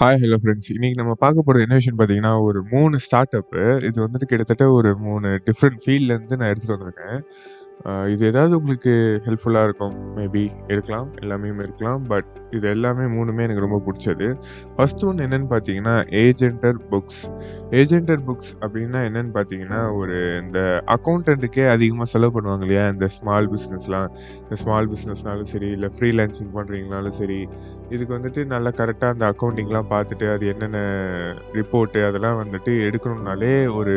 Hi 0.00 0.16
hello 0.20 0.36
friends 0.42 0.68
இன்றைக்கி 0.70 0.94
நம்ம 0.94 1.12
பார்க்க 1.14 1.42
போகிற 1.42 1.60
என்ன 1.60 1.76
பார்த்தீங்கன்னா 1.98 2.42
ஒரு 2.42 2.60
மூணு 2.70 2.96
ஸ்டார்ட் 2.98 3.34
அப்பு 3.34 3.60
இது 3.80 3.98
வந்துட்டு 4.04 4.26
கிட்டத்தட்ட 4.26 4.64
ஒரு 4.70 4.90
மூணு 4.98 5.28
டிஃப்ரெண்ட் 5.44 5.78
ஃபீல்ட்லேருந்து 5.84 6.36
நான் 6.36 6.50
எடுத்துகிட்டு 6.52 6.76
வந்திருக்கேன். 6.76 7.18
இது 8.12 8.22
ஏதாவது 8.30 8.52
உங்களுக்கு 8.58 8.92
ஹெல்ப்ஃபுல்லாக 9.24 9.66
இருக்கும். 9.68 9.94
மேபி 10.16 10.42
இருக்கலாம் 10.72 11.08
எல்லாமே 11.22 11.48
இருக்கலாம் 11.64 12.02
பட் 12.12 12.28
இது 12.56 12.66
எல்லாமே 12.74 13.04
மூணுமே 13.14 13.44
எனக்கு 13.46 13.64
ரொம்ப 13.64 13.78
பிடிச்சது. 13.86 14.26
ஃபஸ்ட்டு 14.74 15.06
ஒன்று 15.08 15.24
என்னன்னு 15.26 15.48
பார்த்தீங்கன்னா 15.52 15.94
ஏஜென்டர் 16.22 16.78
புக்ஸ் 16.90 17.20
ஏஜென்டர் 17.80 18.22
புக்ஸ் 18.28 18.50
அப்படின்னா 18.62 19.00
என்னென்னு 19.08 19.32
பார்த்தீங்கன்னா 19.36 19.80
ஒரு 20.00 20.16
இந்த 20.44 20.60
அக்கௌண்டண்ட்டுக்கே 20.96 21.66
அதிகமாக 21.74 22.08
செலவு 22.12 22.34
பண்ணுவாங்க 22.36 22.66
இல்லையா? 22.66 22.84
இந்த 22.94 23.08
ஸ்மால் 23.16 23.50
பிஸ்னஸ்லாம் 23.54 24.08
இந்த 24.44 24.58
ஸ்மால் 24.62 24.90
பிஸ்னஸ்னாலும் 24.92 25.50
சரி 25.52 25.70
இல்லை 25.76 25.90
ஃப்ரீலான்சிங் 25.96 26.54
பண்ணுறீங்கனாலும் 26.56 27.18
சரி 27.20 27.40
இதுக்கு 27.94 28.12
வந்துட்டு 28.18 28.44
நல்லா 28.54 28.72
கரெக்டாக 28.80 29.16
அந்த 29.16 29.26
அக்கௌண்டிங்லாம் 29.32 29.92
பார்த்துட்டு 29.94 30.28
அது 30.36 30.46
என்னென்ன 30.54 30.80
ரிப்போர்ட்டு 31.58 32.06
அதெல்லாம் 32.08 32.40
வந்துட்டு 32.42 32.72
எடுக்கணும்னாலே 32.88 33.54
ஒரு 33.80 33.96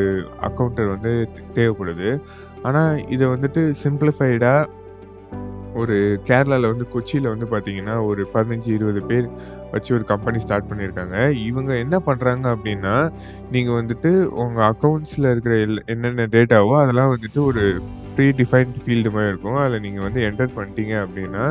அக்கௌண்டர் 0.49 0.93
வந்து 0.95 1.13
தேவைப்படுது. 1.57 2.11
ஆனால் 2.67 3.03
இதை 3.15 3.25
வந்துட்டு 3.35 3.61
சிம்பிளிஃபைடாக 3.83 4.73
ஒரு 5.81 5.95
கேரளாவில் 6.27 6.71
வந்து 6.71 6.85
கொச்சியில் 6.93 7.31
வந்து 7.31 7.47
பார்த்தீங்கன்னா 7.51 7.95
ஒரு 8.09 8.21
பதினஞ்சு 8.33 8.69
இருபது 8.75 9.01
பேர் 9.09 9.27
வச்சு 9.73 9.89
ஒரு 9.97 10.05
கம்பெனி 10.11 10.37
ஸ்டார்ட் 10.43 10.69
பண்ணியிருக்காங்க 10.69 11.17
இவங்க 11.49 11.71
என்ன 11.83 11.95
பண்ணுறாங்க 12.07 12.45
அப்படின்னா 12.55 12.93
நீங்கள் 13.51 13.77
வந்துட்டு 13.79 14.11
உங்கள் 14.43 14.67
அக்கௌண்ட்ஸில் 14.71 15.29
இருக்கிற 15.31 15.55
எல் 15.65 15.81
என்னென்ன 15.93 16.27
டேட்டாவோ 16.35 16.73
அதெல்லாம் 16.83 17.11
வந்துட்டு 17.15 17.41
ஒரு 17.49 17.63
ப்ரீ 18.15 18.27
டிஃபைன்ட் 18.39 18.77
ஃபீல்டு 18.83 19.11
மாதிரி 19.15 19.31
இருக்கும். 19.31 19.59
அதில் 19.63 19.83
நீங்கள் 19.85 20.05
வந்து 20.07 20.21
என்டர் 20.29 20.55
பண்ணிட்டீங்க 20.57 20.93
அப்படின்னா 21.03 21.43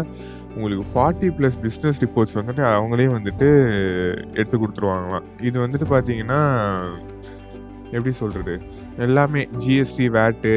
உங்களுக்கு 0.56 0.86
ஃபார்ட்டி 0.92 1.28
ப்ளஸ் 1.38 1.58
பிஸ்னஸ் 1.66 2.00
ரிப்போர்ட்ஸ் 2.04 2.36
வந்துட்டு 2.40 2.62
அவங்களே 2.72 3.08
வந்துட்டு 3.16 3.48
எடுத்து 4.38 4.56
கொடுத்துருவாங்களாம். 4.62 5.26
இது 5.48 5.56
வந்துட்டு 5.66 5.88
பார்த்தீங்கன்னா 5.94 6.40
எப்படி 7.94 8.12
சொல்கிறது 8.22 8.54
எல்லாமே 9.06 9.42
ஜிஎஸ்டி 9.62 10.06
வேட்டு 10.18 10.54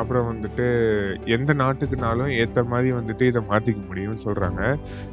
அப்புறம் 0.00 0.26
வந்துட்டு 0.30 0.66
எந்த 1.36 1.50
நாட்டுக்குனாலும் 1.62 2.30
ஏற்ற 2.40 2.64
மாதிரி 2.72 2.90
வந்துட்டு 2.98 3.24
இதை 3.32 3.42
மாற்றிக்க 3.50 3.80
முடியும்னு 3.90 4.22
சொல்கிறாங்க 4.26 4.62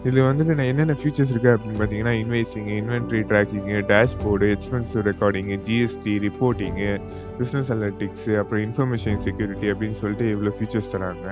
இதில் 0.06 0.28
வந்துட்டு 0.30 0.56
நான் 0.60 0.72
என்னென்ன 0.74 0.96
ஃபீச்சர்ஸ் 1.02 1.34
இருக்குது 1.34 1.54
அப்படின்னு 1.56 1.80
பார்த்தீங்கன்னா 1.82 2.16
invoicing 2.22 2.76
inventory 2.82 3.22
tracking 3.32 3.78
dashboard 3.92 4.50
expense 4.56 4.96
recording 5.10 5.58
GST 5.68 6.16
reporting 6.28 6.92
business 7.40 7.72
analytics 7.76 8.34
அப்புறம் 8.42 8.64
இன்ஃபர்மேஷன் 8.68 9.22
செக்யூரிட்டி 9.28 9.70
அப்படின்னு 9.74 10.00
சொல்லிட்டு 10.02 10.28
இவ்வளோ 10.36 10.54
ஃபீச்சர்ஸ் 10.60 10.92
தராங்க. 10.96 11.30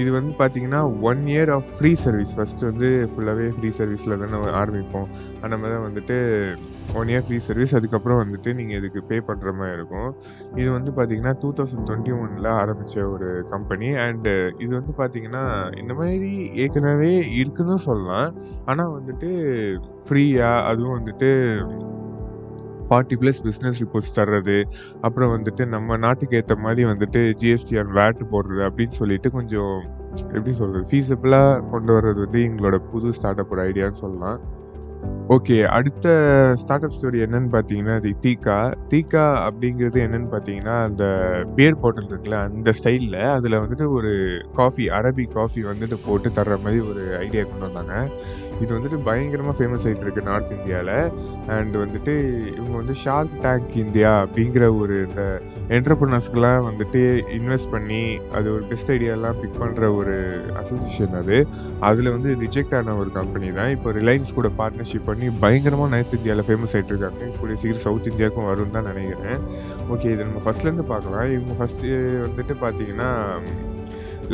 இது 0.00 0.10
வந்து 0.16 0.32
பார்த்தீங்கன்னா 0.40 0.80
one 1.10 1.22
year 1.34 1.50
of 1.54 1.70
free 1.76 1.90
service 2.02 2.34
first 2.36 2.68
வந்து 2.70 2.88
ஃபுல்லாகவே 3.12 3.46
ஃப்ரீ 3.54 3.70
சர்வீஸில் 3.78 4.18
தானே 4.22 4.38
ஆரம்பிப்போம். 4.60 5.08
அந்த 5.44 5.54
மாதிரி 5.60 5.72
தான் 5.76 5.86
வந்துட்டு 5.88 6.16
ஒன் 6.98 7.10
இயர் 7.12 7.24
ஃப்ரீ 7.26 7.38
சர்வீஸ் 7.48 7.74
அதுக்கப்புறம் 7.78 8.20
வந்துட்டு 8.22 8.50
நீங்கள் 8.58 8.78
இதுக்கு 8.80 9.00
பே 9.10 9.16
பண்ணுற 9.28 9.50
மாதிரி 9.58 9.76
இருக்கும். 9.78 10.10
இது 10.60 10.68
வந்து 10.76 10.90
பார்த்தீங்கன்னா 10.98 11.34
டூ 11.42 11.50
தௌசண்ட் 11.58 11.84
டுவெண்ட்டி 11.88 12.12
ஒனில் 12.22 12.48
ஆரம்பித்த 12.70 13.06
ஒரு 13.08 13.28
கம்பெனி 13.50 13.90
அண்டு 14.06 14.34
இது 14.58 14.72
வந்து 14.78 14.94
பார்த்திங்கன்னா 15.02 15.44
இந்த 15.80 15.94
மாதிரி 16.00 16.32
ஏற்கனவே 16.64 17.12
இருக்குன்னு 17.40 17.78
சொல்லலாம். 17.90 18.34
ஆனால் 18.64 18.92
வந்துட்டு 18.96 19.30
ஃப்ரீயாக 20.06 20.66
அதுவும் 20.72 20.98
வந்துட்டு 20.98 21.30
ஃபார்ட்டி 22.88 23.16
ப்ளஸ் 23.20 23.40
பிஸ்னஸ் 23.44 23.80
ரிப்போர்ட்ஸ் 23.80 24.14
தர்றது 24.16 24.54
அப்புறம் 25.00 25.32
வந்துட்டு 25.34 25.64
நம்ம 25.66 25.96
நாட்டுக்கு 26.04 26.36
ஏற்ற 26.36 26.54
மாதிரி 26.56 26.82
வந்துட்டு 26.84 27.20
ஜிஎஸ்டி 27.42 27.76
அண்ட் 27.80 27.92
வேட் 27.98 28.22
போடுறது 28.32 28.62
அப்படின்னு 28.68 28.96
சொல்லிட்டு 29.00 29.30
கொஞ்சம் 29.30 29.76
எப்படி 30.22 30.52
சொல்கிறது 30.52 30.88
ஃபீஸபிளாக 30.90 31.60
கொண்டு 31.70 31.92
வர்றது 31.96 32.20
வந்து 32.24 32.40
எங்களோட 32.46 32.78
புது 32.92 33.12
ஸ்டார்ட் 33.18 33.42
அப் 33.42 33.54
ஐடியான்னு 33.66 34.02
சொல்லலாம். 34.04 34.40
ஓகே 35.34 35.56
அடுத்த 35.76 36.06
ஸ்டார்ட் 36.60 36.84
அப் 36.86 36.94
ஸ்டோரி 36.94 37.18
என்னன்னு 37.24 37.50
பார்த்தீங்கன்னா 37.52 37.96
அது 37.98 38.10
தீகா 38.24 38.56
தீகா 38.92 39.24
அப்படிங்கிறது 39.48 39.98
என்னன்னு 40.06 40.28
பார்த்தீங்கன்னா 40.32 40.74
அந்த 40.86 41.04
பியர் 41.56 41.78
பாட்டில் 41.82 42.08
இருக்குல்ல 42.08 42.38
அந்த 42.48 42.72
ஸ்டைலில் 42.78 43.20
அதில் 43.36 43.60
வந்துட்டு 43.60 43.86
ஒரு 43.96 44.12
காஃபி 44.58 44.86
அரபி 44.98 45.26
காஃபி 45.36 45.62
வந்துட்டு 45.64 45.98
போட்டு 46.06 46.30
தர்ற 46.38 46.56
மாதிரி 46.64 46.80
ஒரு 46.88 47.04
ஐடியா 47.18 47.42
கொண்டு 47.42 47.66
வந்தாங்க. 47.68 47.94
இது 48.62 48.70
வந்துட்டு 48.78 48.98
பயங்கரமாக 49.08 49.54
ஃபேமஸ் 49.58 49.84
ஆகிட்டு 49.86 50.04
இருக்கு 50.06 50.22
நார்த் 50.22 50.50
இந்தியாவில் 50.56 50.96
அண்ட் 51.56 51.76
வந்துட்டு 51.82 52.14
இவங்க 52.56 52.74
வந்து 52.80 52.96
ஷார்க் 53.04 53.36
டேங்க் 53.46 53.70
இந்தியா 53.84 54.10
அப்படிங்கிற 54.24 54.64
ஒரு 54.80 54.96
இந்த 55.08 55.22
என்டர்பிரினர்ஸ்க்கெலாம் 55.76 56.66
வந்துட்டு 56.70 57.02
இன்வெஸ்ட் 57.38 57.70
பண்ணி 57.76 58.02
அது 58.38 58.48
ஒரு 58.56 58.64
பெஸ்ட் 58.72 58.92
ஐடியாலாம் 58.96 59.40
பிக் 59.44 59.60
பண்ணுற 59.62 59.94
ஒரு 60.00 60.16
அசோசியேஷன் 60.62 61.16
அது. 61.22 61.38
அதில் 61.90 62.14
வந்து 62.16 62.32
ரிஜெக்ட் 62.44 62.76
ஆன 62.80 62.96
ஒரு 62.96 63.12
கம்பெனி 63.20 63.50
தான். 63.60 63.72
இப்போ 63.78 63.90
ரிலையன்ஸ் 64.00 64.36
கூட 64.40 64.50
பார்ட்னர்ஷிப் 64.60 65.08
பண்ணி 65.08 65.18
பயங்கரமாக 65.42 65.90
நார்த் 65.94 66.16
இந்தியாவில் 66.18 66.46
ஃபேமஸ் 66.48 66.74
ஆகிட்டு 66.76 66.92
இருக்காங்க 66.94 67.22
இப்படி 67.32 67.56
சீக்கிரம் 67.62 67.84
சவுத் 67.86 68.10
இந்தியாவுக்கும் 68.10 68.48
வரும்னு 68.50 68.76
தான் 68.76 68.88
நினைக்கிறேன். 68.90 69.40
ஓகே 69.92 70.10
இதை 70.14 70.22
நம்ம 70.28 70.42
ஃபஸ்ட்லேருந்து 70.44 70.86
பார்க்கலாம். 70.92 71.26
இவங்க 71.36 71.54
ஃபஸ்ட்டு 71.60 71.90
வந்துட்டு 72.26 72.56
பார்த்தீங்கன்னா 72.64 73.10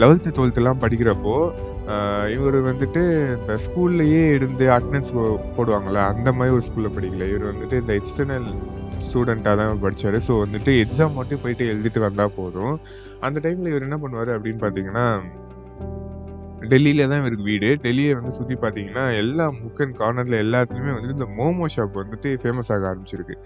லெவல்த்து 0.03 0.35
டுவெல்த்துலாம் 0.37 0.83
படிக்கிறப்போ 0.85 1.37
இவர் 2.37 2.57
வந்துட்டு 2.69 3.03
இந்த 3.37 3.55
ஸ்கூல்லையே 3.65 4.23
இருந்து 4.37 4.65
அட்டண்டன்ஸ் 4.75 5.13
போடுவாங்கள்ல 5.57 6.01
அந்த 6.13 6.29
மாதிரி 6.39 6.55
ஒரு 6.57 6.65
ஸ்கூலில் 6.69 6.95
படிக்கல. 6.97 7.27
இவர் 7.33 7.51
வந்துட்டு 7.53 7.77
இந்த 7.83 7.93
எக்ஸ்டர்னல் 8.01 8.49
ஸ்டூடெண்ட்டாக 9.07 9.57
தான் 9.61 9.83
படித்தார் 9.85 10.19
ஸோ 10.29 10.35
வந்துட்டு 10.45 10.73
எக்ஸாம் 10.85 11.19
மட்டும் 11.19 11.43
போயிட்டு 11.43 11.65
எழுதிட்டு 11.73 12.01
வந்தால் 12.07 12.37
போதும். 12.39 12.77
அந்த 13.27 13.41
டைமில் 13.45 13.71
இவர் 13.73 13.87
என்ன 13.89 13.99
பண்ணுவார் 14.05 14.33
அப்படின்னு 14.37 14.63
பார்த்தீங்கன்னா 14.65 15.07
டெல்லியில 16.73 17.07
தான் 17.11 17.21
இவருக்கு 17.23 17.47
வீடு. 17.51 17.69
டெல்லியை 17.85 18.13
வந்து 18.19 18.33
சுற்றி 18.37 18.55
பார்த்தீங்கன்னா 18.63 19.05
எல்லா 19.23 19.45
முக் 19.63 19.81
அண்ட் 19.85 19.97
கார்னரில் 20.01 20.37
எல்லாத்துலேயுமே 20.45 20.93
வந்துட்டு 20.97 21.17
இந்த 21.19 21.29
மோமோ 21.39 21.67
ஷாப் 21.75 21.99
வந்துட்டு 22.03 22.31
ஃபேமஸ் 22.43 22.71
ஆக 22.75 22.87
ஆரம்பிச்சிருக்கு. 22.91 23.37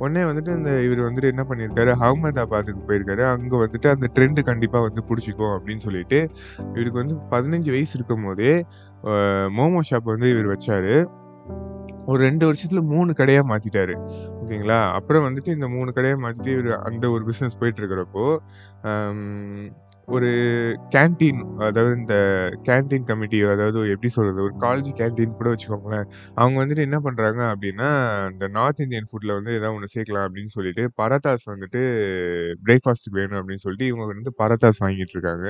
உடனே 0.00 0.22
வந்துட்டு 0.30 0.56
இந்த 0.58 0.70
இவர் 0.86 1.02
வந்துட்டு 1.06 1.30
என்ன 1.34 1.44
பண்ணியிருக்காரு? 1.50 1.92
அகமதாபாத்துக்கு 2.06 2.82
போயிருக்காரு. 2.88 3.22
அங்கே 3.34 3.56
வந்துட்டு 3.64 3.88
அந்த 3.94 4.08
ட்ரெண்டு 4.16 4.42
கண்டிப்பாக 4.50 4.86
வந்து 4.88 5.04
பிடிச்சிக்கும் 5.10 5.54
அப்படின்னு 5.56 5.84
சொல்லிட்டு 5.86 6.18
இவருக்கு 6.74 7.02
வந்து 7.02 7.16
பதினஞ்சு 7.34 7.72
வயசு 7.76 7.94
இருக்கும் 7.98 8.26
போதே 8.28 8.52
மோமோ 9.58 9.82
ஷாப் 9.90 10.12
வந்து 10.14 10.28
இவர் 10.34 10.52
வச்சார். 10.54 10.92
ஒரு 12.10 12.18
ரெண்டு 12.26 12.44
வருஷத்தில் 12.48 12.88
மூணு 12.90 13.10
கடையாக 13.20 13.44
மாற்றிட்டாரு 13.50 13.94
ஓகேங்களா? 14.40 14.76
அப்புறம் 14.98 15.24
வந்துட்டு 15.26 15.50
இந்த 15.56 15.66
மூணு 15.68 15.90
கடையாக 15.96 16.18
மாற்றிட்டு 16.24 16.52
இவர் 16.56 16.70
அந்த 16.88 17.04
ஒரு 17.14 17.22
பிஸ்னஸ் 17.28 17.58
போயிட்டு 17.60 17.80
இருக்கிறப்போ 17.82 18.26
ஒரு 20.08 20.28
கேண்டீன் 20.90 21.40
அதாவது 21.58 21.94
இந்த 21.96 22.16
கேண்டீன் 22.64 23.06
கமிட்டி 23.06 23.38
அதாவது 23.44 23.78
எப்படி 23.88 24.08
சொல்கிறது 24.08 24.42
ஒரு 24.42 24.54
காலேஜ் 24.60 24.90
கேண்டீன் 25.00 25.36
கூட 25.36 25.48
வச்சுக்கோங்களேன். 25.52 26.06
அவங்க 26.34 26.56
வந்துட்டு 26.64 26.84
என்ன 26.88 26.98
பண்ணுறாங்க 26.98 27.40
அப்படின்னா 27.52 27.88
இந்த 28.30 28.46
நார்த் 28.48 28.80
இந்தியன் 28.80 29.08
ஃபுட்டில் 29.10 29.34
வந்து 29.34 29.52
ஏதாவது 29.52 29.76
ஒன்று 29.76 29.94
சேர்க்கலாம் 29.94 30.26
அப்படின்னு 30.26 30.52
சொல்லிட்டு 30.56 30.84
பராத்தாஸ் 31.02 31.46
வந்துட்டு 31.46 31.82
பிரேக்ஃபாஸ்ட்டுக்கு 32.66 33.20
வேணும் 33.20 33.40
அப்படின்னு 33.40 33.64
சொல்லிட்டு 33.64 33.86
இவங்க 33.86 34.06
வந்து 34.14 34.32
பராத்தாஸ் 34.42 34.82
வாங்கிட்டு 34.84 35.16
இருக்காங்க. 35.16 35.48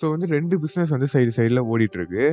ஸோ 0.00 0.04
வந்து 0.12 0.26
ரெண்டு 0.34 0.54
பிஸ்னஸ் 0.62 0.92
வந்து 0.94 1.08
சைடு 1.12 1.32
சைடில் 1.36 1.60
ஓடிட்டுருக்கு. 1.72 2.24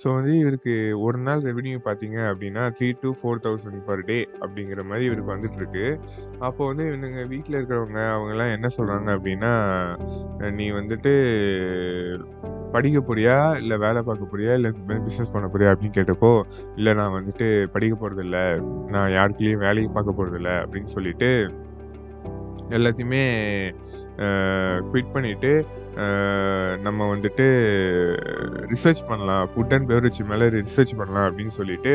ஸோ 0.00 0.06
வந்து 0.16 0.32
இவருக்கு 0.42 0.74
ஒரு 1.04 1.18
நாள் 1.26 1.44
ரெவென்யூ 1.48 1.78
பார்த்தீங்க 1.86 2.18
அப்படின்னா 2.30 2.64
three 2.78 2.88
to 3.02 3.10
four 3.20 3.40
thousand 3.46 3.80
per 3.88 4.04
day 4.10 4.18
அப்படிங்கிற 4.44 4.82
மாதிரி 4.90 5.06
இவருக்கு 5.10 5.34
வந்துட்டுருக்கு. 5.34 5.86
அப்போ 6.48 6.62
வந்து 6.70 6.86
இவங்க 6.90 7.22
வீட்டில் 7.34 7.58
இருக்கிறவங்க 7.58 8.02
அவங்கெல்லாம் 8.16 8.52
என்ன 8.56 8.70
சொல்கிறாங்க 8.76 9.08
அப்படின்னா 9.18 9.54
நீ 10.58 10.66
வந்துட்டு 10.80 11.14
படிக்க 12.74 12.98
போறியா? 13.08 13.36
இல்லை 13.60 13.76
வேலை 13.84 14.00
பார்க்க 14.08 14.32
போறியா? 14.32 14.52
இல்லை 14.58 14.70
பிஸ்னஸ் 15.06 15.32
பண்ண 15.34 15.46
போறியா? 15.52 15.70
அப்படின்னு 15.72 15.96
கேட்டப்போ 15.98 16.30
இல்லை 16.78 16.92
நான் 17.00 17.16
வந்துட்டு 17.18 17.46
படிக்க 17.74 17.94
போகிறதில்ல 18.00 18.38
நான் 18.94 19.14
யாருக்குலேயும் 19.16 19.64
வேலைக்கு 19.66 19.90
பார்க்க 19.96 20.18
போகிறதில்ல 20.18 20.52
அப்படின்னு 20.64 20.92
சொல்லிட்டு 20.96 21.30
எல்லாத்தையுமே 22.76 23.24
குவிட் 24.90 25.12
பண்ணிவிட்டு 25.14 25.52
நம்ம 26.80 27.16
வந்துட்டு 27.16 27.46
ரிசர்ச் 28.72 29.06
பண்ணலாம். 29.08 29.50
ஃபுட் 29.54 29.74
அண்ட் 29.74 29.90
பெவரேஜ் 29.90 30.26
மேலே 30.26 30.44
ரிசர்ச் 30.44 30.96
பண்ணலாம் 30.96 31.26
அப்படின்னு 31.28 31.54
சொல்லிட்டு 31.58 31.92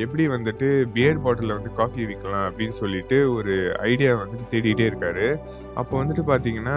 எப்படி 0.00 0.28
வந்துட்டு 0.28 0.88
பியர் 0.92 1.22
பாட்டிலில் 1.22 1.54
வந்து 1.54 1.74
காஃபி 1.74 2.04
விற்கலாம் 2.04 2.46
அப்படின்னு 2.48 2.68
சொல்லிட்டு 2.68 3.34
ஒரு 3.34 3.76
ஐடியா 3.78 4.14
வந்துட்டு 4.14 4.46
தேடிகிட்டே 4.50 4.86
இருக்காரு. 4.90 5.36
அப்போ 5.74 6.04
வந்துட்டு 6.04 6.22
பார்த்தீங்கன்னா 6.26 6.76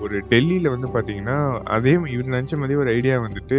ஒரு 0.00 0.22
டெல்லியில் 0.28 0.78
வந்து 0.78 0.88
பார்த்தீங்கன்னா 0.88 1.60
அதே 1.62 1.90
இவர் 1.90 2.34
நினச்ச 2.34 2.56
மாதிரி 2.56 2.74
ஒரு 2.74 2.90
ஐடியா 2.90 3.18
வந்துட்டு 3.18 3.58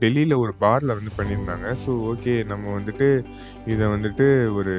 டெல்லியில் 0.00 0.34
ஒரு 0.34 0.54
பாரில் 0.60 0.96
வந்து 0.98 1.12
பண்ணியிருந்தாங்க. 1.18 1.74
ஸோ 1.86 1.90
ஓகே 2.12 2.46
நம்ம 2.46 2.80
வந்துட்டு 2.80 3.24
இதை 3.66 3.86
வந்துட்டு 3.86 4.54
ஒரு 4.54 4.74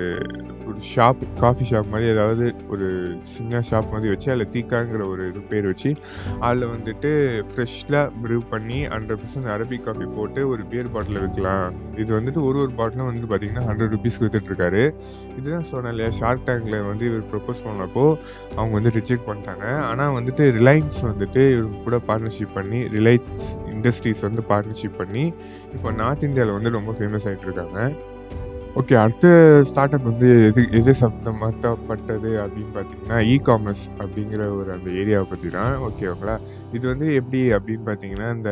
ஒரு 0.66 0.78
ஷாப் 0.96 1.22
காஃபி 1.40 1.66
ஷாப் 1.70 1.90
மாதிரி 1.90 2.10
ஏதாவது 2.10 2.56
ஒரு 2.70 3.16
சின்ன 3.18 3.60
ஷாப் 3.60 3.92
மாதிரி 3.92 4.10
வச்சு 4.10 4.32
அதில் 4.32 4.52
தீக்காங்கிற 4.52 5.10
ஒரு 5.10 5.28
இது 5.28 5.40
பேர் 5.40 5.66
வச்சு 5.66 5.96
அதில் 6.40 6.68
வந்துட்டு 6.68 7.44
ஃப்ரெஷ்ஷாக 7.56 8.12
ப்ரூவ் 8.24 8.44
பண்ணி 8.50 8.88
ஹண்ட்ரட் 8.88 9.20
பர்சன்ட் 9.22 9.52
அரபிக் 9.56 9.84
காஃபி 9.84 10.06
போட்டு 10.16 10.48
ஒரு 10.50 10.64
பியர் 10.64 10.92
பாட்டில் 10.92 11.18
விற்கலாம். 11.18 11.72
இது 11.98 12.20
வந்துட்டு 12.20 12.42
ஒரு 12.42 12.60
ஒரு 12.60 12.69
பாட்டிலும் 12.76 13.06
வந்து 13.06 13.28
பார்த்தீங்கன்னா 13.28 13.66
ஹண்ட்ரட் 13.66 13.94
ருபீஸ்க்கு 13.94 14.26
வித்துட்ருக்காரு 14.26 14.94
இதுதான் 15.38 15.64
சொன்னேன் 15.64 15.92
இல்லையா 15.92 16.12
ஷார்க் 16.12 16.46
டேங்கில் 16.46 16.86
வந்து 16.86 17.06
இவர் 17.06 17.24
ப்ரப்போஸ் 17.32 17.66
பண்ணப்போ 17.66 18.18
அவங்க 18.56 18.74
வந்து 18.74 18.90
ரிஜெக்ட் 18.90 19.28
பண்ணிட்டாங்க 19.28 19.78
ஆனால் 19.82 20.14
வந்துட்டு 20.14 20.52
ரிலையன்ஸ் 20.52 21.06
வந்துட்டு 21.06 21.50
இவங்க 21.50 21.84
கூட 21.84 21.98
பார்ட்னர்ஷிப் 21.98 22.54
பண்ணி 22.54 22.88
ரிலையன்ஸ் 22.88 23.60
இண்டஸ்ட்ரீஸ் 23.68 24.22
வந்து 24.22 24.44
பார்ட்னர்ஷிப் 24.50 24.98
பண்ணி 24.98 25.34
இப்போ 25.74 25.92
நார்த் 25.92 26.24
இந்தியாவில் 26.24 26.54
வந்து 26.54 26.70
ரொம்ப 26.70 26.92
ஃபேமஸ் 26.92 27.28
ஆகிட்டு 27.28 27.46
இருக்காங்க 27.46 27.92
ஓகே. 28.76 28.96
அடுத்த 28.96 29.64
ஸ்டார்ட் 29.64 29.94
அப் 29.94 30.04
வந்து 30.04 30.46
எது 30.46 30.68
எது 30.72 30.94
சம்மந்தப்பட்டது 30.94 32.30
அப்படின்னு 32.44 32.72
பார்த்தீங்கன்னா, 32.74 33.18
இ 33.24 33.40
காமர்ஸ் 33.44 33.90
அப்படிங்கிற 34.00 34.56
ஒரு 34.56 34.72
அந்த 34.72 34.90
ஏரியாவை 34.90 35.30
பற்றி 35.30 35.50
தான். 35.50 35.76
ஓகேங்களா? 35.78 36.40
இது 36.72 36.88
வந்து 36.88 37.14
எப்படி 37.14 37.52
அப்படின்னு 37.52 37.86
பார்த்தீங்கன்னா, 37.86 38.36
இந்த 38.36 38.52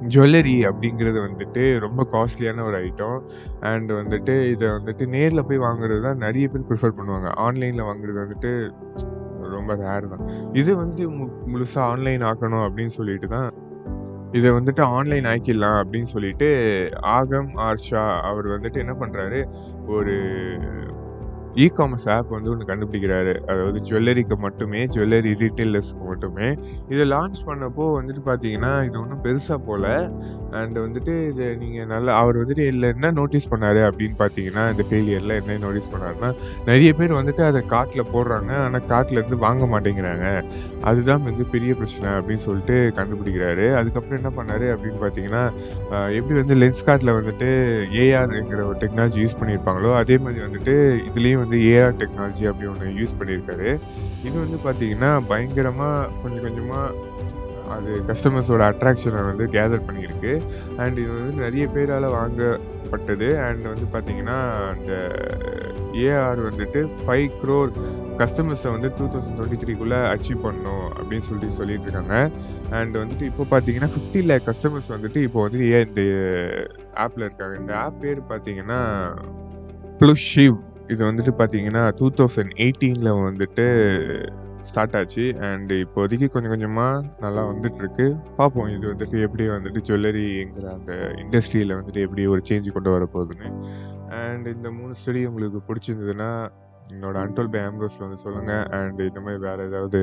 ஜுவல்லரி 0.00 0.54
அப்படிங்கிறது 0.64 1.18
வந்துட்டு 1.28 1.78
ரொம்ப 1.78 2.06
காஸ்ட்லியான 2.12 2.64
ஒரு 2.64 2.76
ஐட்டம். 2.84 3.22
அண்ட் 3.60 3.92
வந்துட்டு 3.92 4.50
இதை 4.50 4.68
வந்துட்டு 4.68 5.06
நேரில் 5.06 5.44
போய் 5.44 5.58
வாங்குறது 5.58 6.02
தான் 6.02 6.16
நிறைய 6.16 6.48
பேர் 6.48 6.68
ப்ரிஃபர் 6.68 6.94
பண்ணுவாங்க. 6.98 7.30
ஆன்லைனில் 7.34 7.84
வாங்குறது 7.84 8.24
வந்துட்டு 8.24 8.70
ரொம்ப 9.40 9.74
ரேர் 9.74 10.08
தான். 10.08 10.52
இது 10.52 10.84
வந்துட்டு 10.84 11.08
மு 11.08 11.24
முழுசாக 11.52 11.78
ஆன்லைன் 11.78 12.22
ஆக்கணும் 12.22 12.66
அப்படின்னு 12.66 12.86
சொல்லிட்டு 12.86 13.28
தான் 13.28 13.52
இதை 14.32 14.50
வந்துட்டு 14.50 14.80
ஆன்லைன் 14.80 15.24
ஆக்கிடலாம் 15.24 15.84
அப்படின்னு 15.84 16.02
சொல்லிட்டு, 16.02 16.88
ஆகம் 17.00 17.50
ஆர்ஷா 17.56 18.20
அவர் 18.20 18.46
வந்துட்டு 18.46 18.76
என்ன 18.76 18.96
பண்ணுறாரு 19.00 19.44
ஒரு 19.86 20.14
இ 21.54 21.66
காமர்ஸ் 21.76 22.08
ஆப் 22.08 22.30
வந்து 22.30 22.50
ஒன்று 22.50 22.74
கண்டுபிடிக்கிறாரு. 22.74 23.34
அதாவது 23.40 23.80
ஜுவல்லரிக்கு 23.80 24.36
மட்டுமே, 24.36 24.86
ஜுவல்லரி 24.86 25.32
ரீட்டெயிலர்ஸ் 25.34 25.92
மட்டுமே. 26.14 26.48
இதை 26.88 27.10
லான்ச் 27.10 27.44
பண்ணப்போ 27.46 27.86
வந்துட்டு 27.98 28.22
பார்த்தீங்கன்னா, 28.26 28.72
இது 28.84 29.00
ஒன்றும் 29.00 29.24
பெருசாக 29.24 29.60
போல. 29.66 30.10
அண்ட் 30.50 30.76
வந்துட்டு 30.78 31.12
இது 31.30 31.56
நீங்கள் 31.56 31.86
நல்லா 31.86 32.16
அவர் 32.16 32.36
வந்துட்டு 32.36 32.66
இல்லை 32.66 32.88
என்ன 32.88 33.10
நோட்டீஸ் 33.10 33.48
பண்ணார் 33.52 33.78
அப்படின்னு 33.86 34.16
பார்த்தீங்கன்னா, 34.18 34.64
இந்த 34.72 34.84
ஃபெயிலியரில் 34.90 35.36
என்ன 35.38 35.56
நோட்டீஸ் 35.56 35.88
பண்ணாருன்னா, 35.94 36.28
நிறைய 36.66 36.92
பேர் 36.92 37.12
வந்துட்டு 37.12 37.42
அதை 37.46 37.60
காட்டில் 37.66 38.10
போடுறாங்க. 38.12 38.50
ஆனால் 38.56 38.86
காட்டில் 38.86 39.16
இருந்து 39.16 39.36
வாங்க 39.36 39.64
மாட்டேங்கிறாங்க. 39.72 40.26
அதுதான் 40.82 41.22
வந்து 41.22 41.44
பெரிய 41.44 41.74
பிரச்சனை 41.74 42.08
அப்படின்னு 42.10 42.44
சொல்லிட்டு 42.46 42.76
கண்டுபிடிக்கிறாரு. 42.96 43.66
அதுக்கப்புறம் 43.74 44.20
என்ன 44.20 44.32
பண்ணார் 44.38 44.66
அப்படின்னு 44.74 45.00
பார்த்தீங்கன்னா, 45.04 45.44
எப்படி 46.18 46.40
வந்து 46.40 46.54
லென்ஸ் 46.54 46.86
கார்ட்டில் 46.86 47.16
வந்துட்டு 47.18 47.48
ஏஆர்ங்கிற 48.04 48.60
ஒரு 48.68 48.78
டெக்னாலஜி 48.84 49.20
யூஸ் 49.24 49.38
பண்ணியிருப்பாங்களோ, 49.40 49.94
அதே 49.94 50.18
மாதிரி 50.18 50.40
வந்துட்டு 50.46 50.76
இதுலேயும் 51.10 51.42
வந்து 51.44 51.58
ஏஆர் 51.72 51.98
டெக்னாலஜி 52.02 52.44
அப்படி 52.50 52.70
ஒன்று 52.72 52.94
யூஸ் 53.02 53.16
பண்ணியிருக்காரு. 53.20 53.70
இது 54.24 54.36
வந்து 54.44 54.58
பார்த்தீங்கன்னா, 54.66 55.10
பயங்கரமாக 55.28 56.03
கொஞ்சம் 56.22 56.42
கொஞ்சமாக 56.42 57.12
அது 57.74 57.90
கஸ்டமர்ஸோட 58.08 58.62
அட்ராக்ஷனை 58.70 59.20
வந்து 59.28 59.44
கேதர் 59.44 59.86
பண்ணியிருக்கு. 59.86 60.32
அண்ட் 60.76 60.98
இது 60.98 61.10
வந்து 61.12 61.42
நிறைய 61.42 61.66
பேரால் 61.66 62.06
வாங்கப்பட்டது. 62.16 63.28
அண்ட் 63.46 63.64
வந்து 63.72 63.86
பார்த்தீங்கன்னா, 63.94 64.38
அந்த 64.72 64.92
ஏஆர் 65.92 66.42
வந்துட்டு 66.48 66.80
ஃபைவ் 67.04 67.30
க்ரோர் 67.42 67.72
கஸ்டமர்ஸை 68.18 68.70
வந்து 68.74 68.88
2023க்குள்ள 68.98 69.96
அச்சீவ் 70.14 70.44
பண்ணணும் 70.46 70.84
அப்படின்னு 70.98 71.26
சொல்லிட்டு 71.28 71.54
சொல்லிட்டு 71.54 71.82
இருக்காங்க. 71.82 72.30
அண்ட் 72.70 72.96
வந்துட்டு 72.96 73.22
இப்போ 73.22 73.46
பார்த்தீங்கன்னா, 73.54 73.90
50 73.96 74.22
லேக் 74.30 74.48
கஸ்டமர்ஸ் 74.50 74.92
வந்துட்டு 74.96 75.16
இப்போ 75.16 75.40
வந்து 75.42 75.72
ஏ 75.72 75.80
இந்த 75.80 76.02
ஆப்பில் 76.94 77.26
இருக்காங்க. 77.28 77.56
இந்த 77.58 77.74
ஆப் 77.76 78.00
பேர் 78.00 78.20
பார்த்தீங்கன்னா, 78.30 78.80
ப்ளூஷிவ். 80.00 80.56
இது 80.88 81.12
வந்துட்டு 81.12 81.32
பார்த்தீங்கன்னா, 81.38 81.82
2018ல 82.00 83.10
வந்துட்டு 83.28 83.66
ஸ்டார்ட் 84.68 84.96
ஆச்சு. 84.98 85.24
அண்ட் 85.48 85.72
இப்போதைக்கு 85.84 86.26
கொஞ்சம் 86.34 86.52
கொஞ்சமாக 86.54 87.02
நல்லா 87.24 87.42
வந்துட்டுருக்கு. 87.50 88.06
பார்ப்போம் 88.38 88.70
இது 88.74 88.86
வந்துட்டு 88.92 89.18
எப்படி 89.26 89.46
வந்துட்டு 89.54 89.80
ஜுவல்லரிங்கிற 89.88 90.68
அந்த 90.78 90.92
இண்டஸ்ட்ரியில் 91.22 91.76
வந்துட்டு 91.78 92.04
எப்படி 92.06 92.24
ஒரு 92.34 92.42
சேஞ்ச் 92.50 92.74
கொண்டு 92.76 92.92
வரப்போகுதுன்னு. 92.96 93.50
அண்ட் 94.22 94.46
இந்த 94.56 94.70
மூணு 94.78 94.92
ஸ்டடி 95.00 95.22
உங்களுக்கு 95.30 95.60
பிடிச்சிருந்ததுன்னா 95.68 96.30
என்னோட 96.94 97.16
அன்டோல் 97.24 97.52
பை 97.52 97.60
ஆம்ப்ரோஸில் 97.68 98.04
வந்து 98.06 98.18
சொல்லுங்கள் 98.24 98.64
அண்ட் 98.78 98.98
இந்த 99.10 99.20
மாதிரி 99.26 99.40
வேறு 99.44 99.68
ஏதாவது 99.68 100.00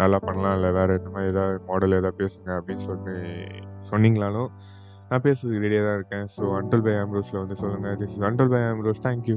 நல்லா 0.00 0.18
பண்ணலாம், 0.26 0.56
இல்லை 0.58 0.70
வேறு 0.78 0.98
இந்த 1.00 1.10
மாதிரி 1.14 1.32
ஏதாவது 1.34 1.60
மாடல் 1.68 1.98
ஏதாவது 2.00 2.18
பேசுங்க 2.22 2.50
அப்படின்னு 2.58 2.84
சொல்லி 2.88 3.14
சொன்னீங்களாலும் 3.90 4.50
நான் 5.10 5.24
பேசுறதுக்கு 5.26 5.62
ரெடியாக 5.64 5.86
தான் 5.88 5.98
இருக்கேன். 5.98 6.26
ஸோ 6.34 6.42
அன்டோல் 6.58 6.84
பை 6.88 6.94
ஆம்ப்ரோஸில் 7.04 7.40
வந்து 7.42 7.56
சொல்லுங்கள் 7.62 7.96
this 8.02 8.14
is 8.16 8.26
untold 8.30 8.52
by 8.54 8.60
Ambrose. 8.72 9.00
Thank 9.06 9.28
you. 9.32 9.36